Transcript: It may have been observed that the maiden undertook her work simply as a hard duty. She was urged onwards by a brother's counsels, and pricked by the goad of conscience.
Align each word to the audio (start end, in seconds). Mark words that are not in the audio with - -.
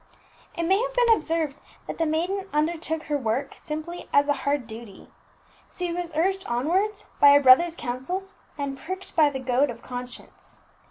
It 0.57 0.63
may 0.63 0.81
have 0.81 0.95
been 0.95 1.13
observed 1.13 1.57
that 1.85 1.99
the 1.99 2.07
maiden 2.07 2.49
undertook 2.51 3.03
her 3.03 3.17
work 3.19 3.53
simply 3.53 4.09
as 4.11 4.27
a 4.29 4.33
hard 4.33 4.65
duty. 4.65 5.09
She 5.69 5.93
was 5.93 6.11
urged 6.15 6.43
onwards 6.47 7.11
by 7.19 7.35
a 7.35 7.39
brother's 7.39 7.75
counsels, 7.75 8.33
and 8.57 8.79
pricked 8.79 9.15
by 9.15 9.29
the 9.29 9.37
goad 9.37 9.69
of 9.69 9.83
conscience. 9.83 10.59